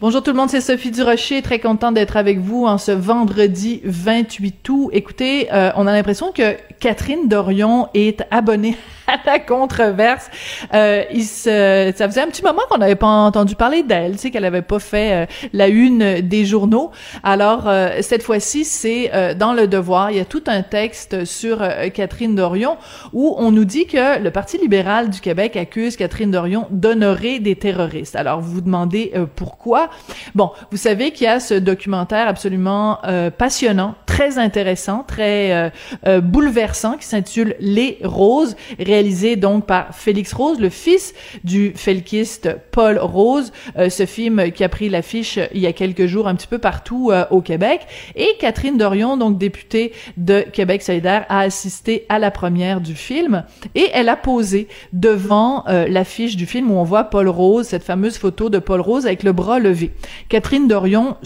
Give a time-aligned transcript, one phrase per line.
[0.00, 3.82] Bonjour tout le monde, c'est Sophie Durocher, très contente d'être avec vous en ce vendredi
[3.84, 4.88] 28 août.
[4.94, 8.78] Écoutez, euh, on a l'impression que Catherine Dorion est abonnée
[9.26, 10.30] la controverse.
[10.74, 14.18] Euh, il se, ça faisait un petit moment qu'on n'avait pas entendu parler d'elle, tu
[14.18, 16.90] sais qu'elle avait pas fait euh, la une des journaux.
[17.22, 20.10] Alors euh, cette fois-ci, c'est euh, dans le Devoir.
[20.10, 21.58] Il y a tout un texte sur
[21.94, 22.76] Catherine Dorion
[23.12, 27.56] où on nous dit que le Parti libéral du Québec accuse Catherine Dorion d'honorer des
[27.56, 28.16] terroristes.
[28.16, 29.90] Alors vous vous demandez pourquoi?
[30.34, 32.98] Bon, vous savez qu'il y a ce documentaire absolument
[33.38, 35.72] passionnant, très intéressant, très
[36.22, 38.56] bouleversant qui s'intitule Les Roses
[39.00, 43.50] réalisé donc par Félix Rose, le fils du felkiste Paul Rose.
[43.78, 46.58] Euh, ce film qui a pris l'affiche il y a quelques jours un petit peu
[46.58, 47.86] partout euh, au Québec.
[48.14, 53.44] Et Catherine Dorion, donc députée de Québec solidaire, a assisté à la première du film
[53.74, 57.84] et elle a posé devant euh, l'affiche du film où on voit Paul Rose, cette
[57.84, 59.92] fameuse photo de Paul Rose avec le bras levé.
[60.28, 61.16] Catherine Dorion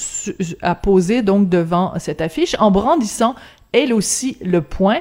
[0.63, 3.35] a posé donc devant cette affiche en brandissant
[3.75, 5.01] elle aussi le point.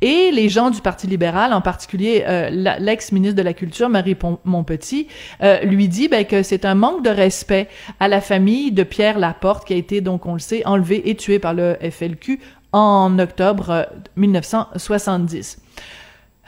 [0.00, 2.48] Et les gens du Parti libéral, en particulier euh,
[2.78, 5.08] l'ex-ministre de la Culture, Marie Montpetit,
[5.42, 7.68] euh, lui dit ben, que c'est un manque de respect
[8.00, 11.16] à la famille de Pierre Laporte, qui a été, donc on le sait, enlevé et
[11.16, 12.40] tué par le FLQ
[12.72, 15.58] en octobre 1970.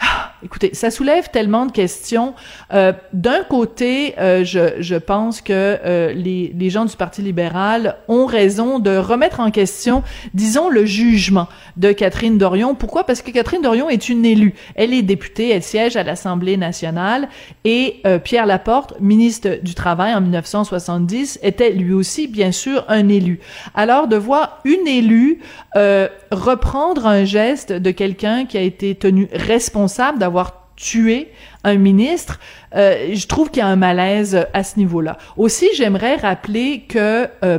[0.00, 0.06] Euh,
[0.45, 2.34] écoutez, ça soulève tellement de questions.
[2.73, 8.78] Euh, D'un côté, euh, je, pense que euh, les, gens du Parti libéral ont raison
[8.78, 10.03] de remettre en question,
[10.34, 12.75] disons, le jugement de Catherine Dorion.
[12.75, 13.05] Pourquoi?
[13.05, 14.54] Parce que Catherine Dorion est une élue.
[14.75, 17.28] Elle est députée, elle siège à l'Assemblée nationale
[17.65, 23.41] et Pierre Laporte, ministre du Travail en 1970, était lui aussi, bien sûr, un élu.
[23.75, 25.41] Alors, de voir une élue
[26.31, 30.34] reprendre un geste de quelqu'un qui a été tenu responsable d'avoir
[30.77, 31.31] tué
[31.62, 32.41] un ministre,
[32.75, 35.19] euh, je trouve qu'il y a un malaise à ce niveau-là.
[35.37, 37.59] Aussi, j'aimerais rappeler que euh,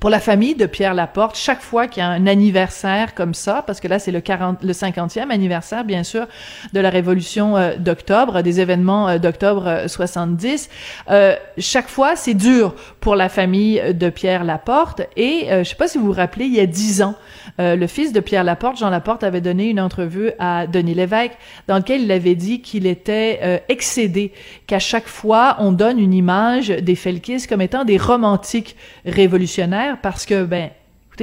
[0.00, 3.64] pour la famille de Pierre Laporte, chaque fois qu'il y a un anniversaire comme ça,
[3.66, 6.26] parce que là c'est le 40, le 50e anniversaire bien sûr
[6.72, 10.70] de la révolution euh, d'octobre, des événements euh, d'octobre 70,
[11.10, 15.02] euh, chaque fois c'est dur pour la famille de Pierre Laporte.
[15.16, 17.14] Et je sais pas si vous vous rappelez, il y a dix ans,
[17.58, 21.32] le fils de Pierre Laporte, Jean Laporte, avait donné une entrevue à Denis Lévesque
[21.66, 24.32] dans lequel il avait dit qu'il était excédé,
[24.66, 28.76] qu'à chaque fois on donne une image des Felkis comme étant des romantiques
[29.06, 30.70] révolutionnaires parce que, ben,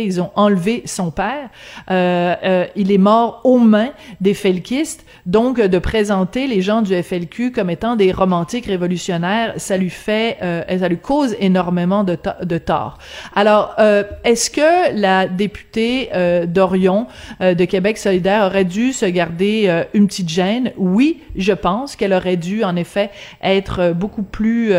[0.04, 1.50] ils ont enlevé son père.
[1.92, 3.92] Euh, euh, il est mort aux mains
[4.22, 5.06] des felkistes.
[5.26, 10.38] Donc, de présenter les gens du FLQ comme étant des romantiques révolutionnaires, ça lui fait,
[10.42, 12.98] euh, ça lui cause énormément de, de tort.
[13.36, 13.76] Alors,
[14.24, 16.10] est-ce que la députée
[16.48, 17.08] d'Orion
[17.40, 20.72] de Québec solidaire aurait dû se garder une petite gêne?
[20.78, 23.10] Oui, je pense qu'elle aurait dû, en effet,
[23.44, 24.74] être beaucoup plus,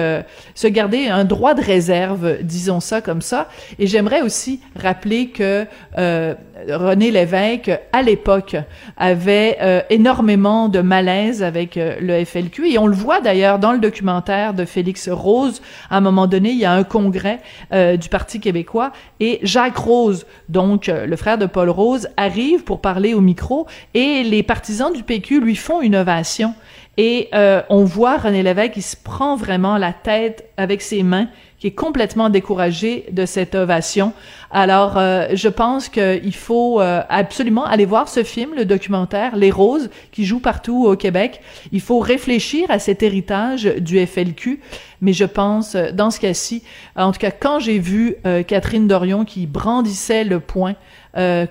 [0.54, 3.48] se garder un droit de réserve, disons ça comme ça.
[3.78, 5.66] Et j'aimerais aussi rappeler que
[5.98, 6.34] euh,
[6.68, 8.56] René Lévesque, à l'époque,
[8.96, 12.72] avait euh, énormément de malaise avec euh, le FLQ.
[12.72, 15.62] Et on le voit d'ailleurs dans le documentaire de Félix Rose.
[15.90, 17.40] À un moment donné, il y a un congrès
[17.72, 23.14] du Parti québécois et Jacques Rose, donc le frère de Paul Rose, arrive pour parler
[23.14, 26.54] au micro et les partisans du PQ lui font une ovation.
[26.96, 27.30] Et
[27.68, 31.28] on voit René Lévesque, il se prend vraiment la tête avec ses mains
[31.70, 34.12] complètement découragé de cette ovation.
[34.50, 39.50] Alors, euh, je pense qu'il faut euh, absolument aller voir ce film, le documentaire Les
[39.50, 41.40] Roses, qui joue partout au Québec.
[41.72, 44.60] Il faut réfléchir à cet héritage du FLQ,
[45.00, 46.62] mais je pense, euh, dans ce cas-ci,
[46.94, 50.74] en tout cas, quand j'ai vu Catherine Dorion qui brandissait le poing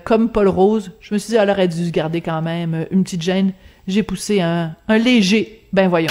[0.04, 3.04] comme Paul Rose, je me suis dit, elle aurait dû se garder quand même une
[3.04, 3.52] petite gêne.
[3.86, 6.04] J'ai poussé un, un léger, ben voyons.